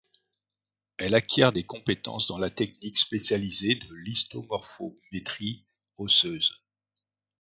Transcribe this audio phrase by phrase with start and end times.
[0.97, 6.63] Elle acquiert des compétences dans la technique spécialisée de l'histomorphométrie osseuse.